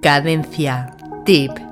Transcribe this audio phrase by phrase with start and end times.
[0.00, 0.94] Cadencia.
[1.24, 1.67] Tip.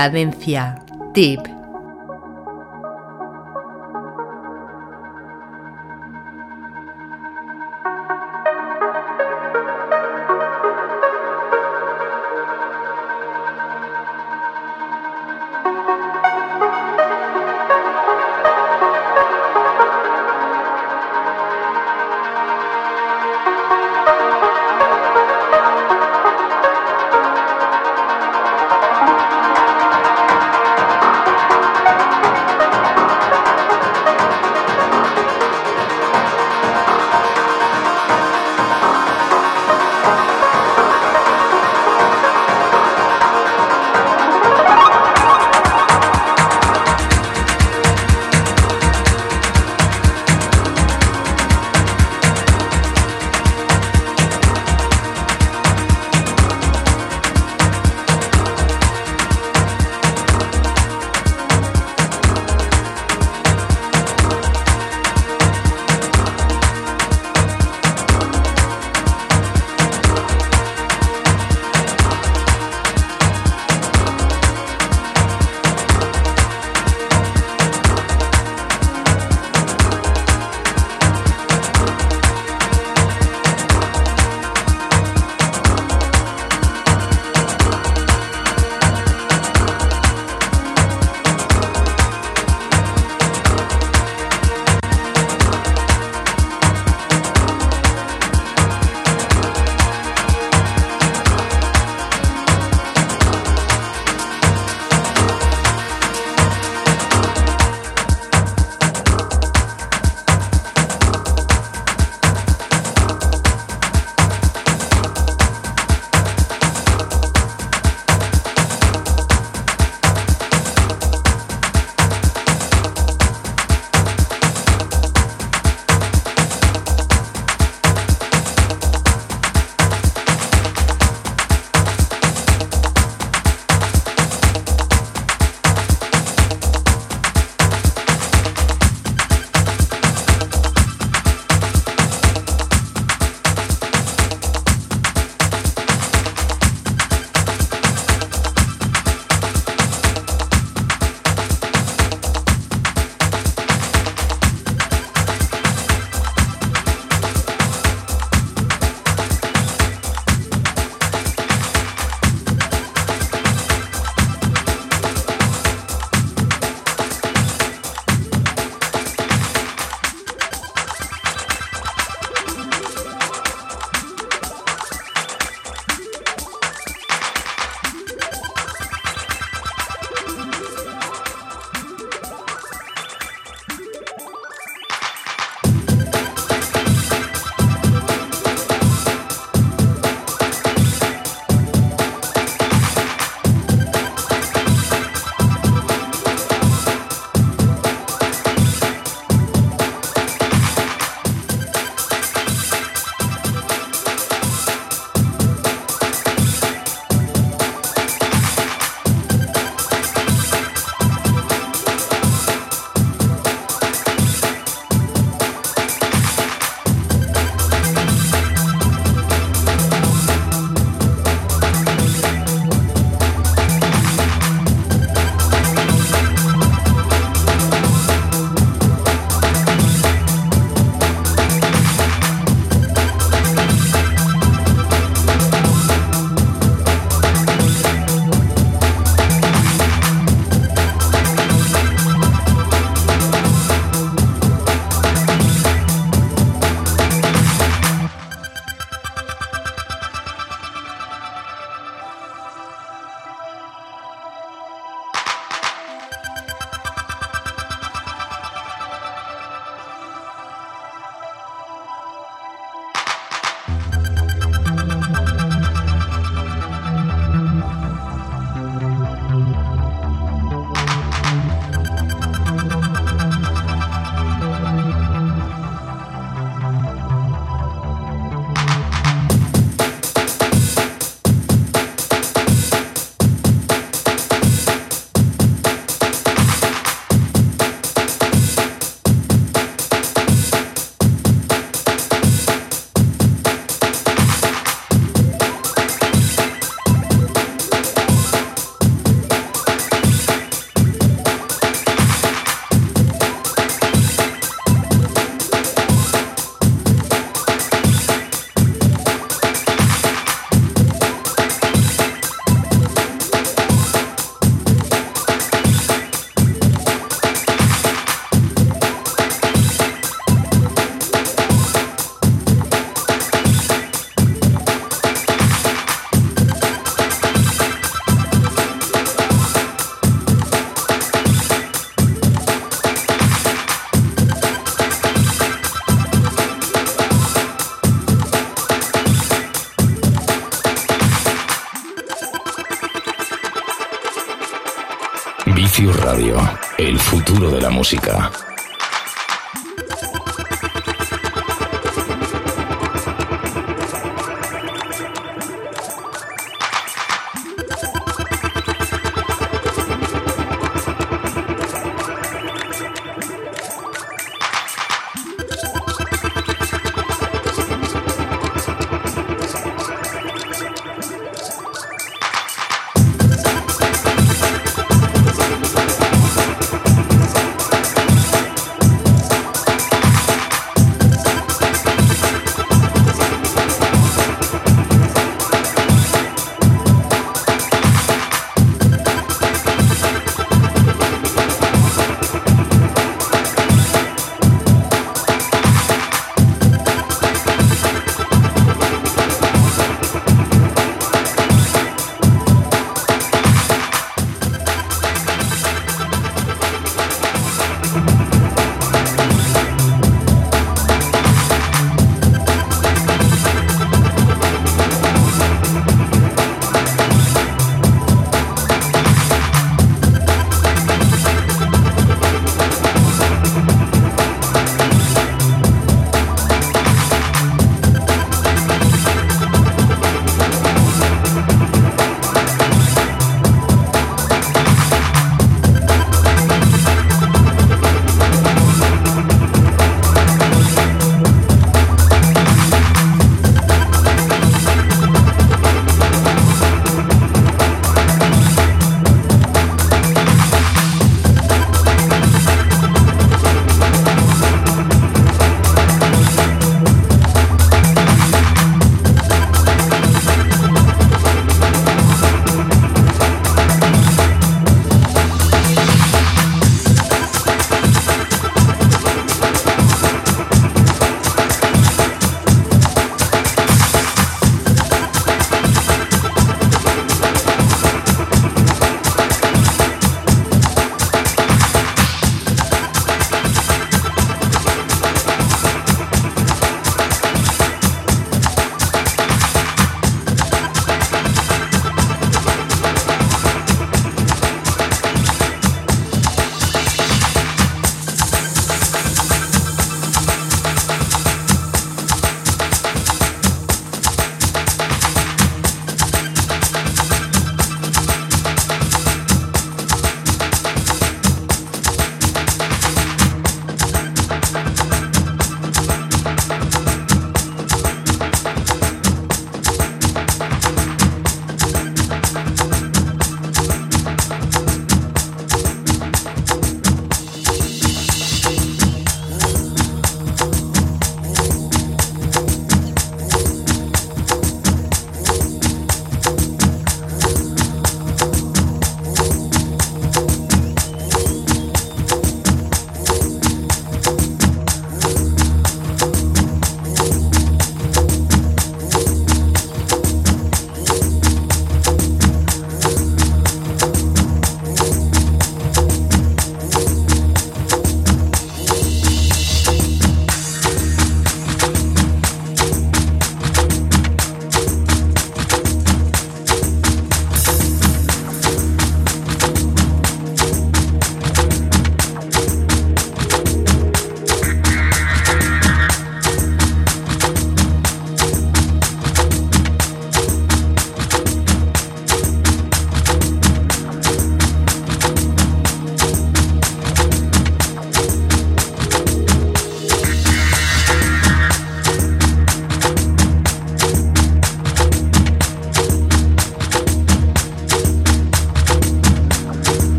[0.00, 0.80] Cadencia.
[1.12, 1.59] Tip.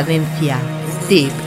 [0.00, 0.56] Cadencia.
[1.08, 1.39] Tip.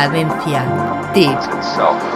[0.00, 0.64] Cadencia.
[1.12, 2.09] Tip.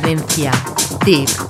[0.00, 0.50] Cadencia.
[1.04, 1.49] Tip.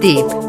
[0.00, 0.47] Deep.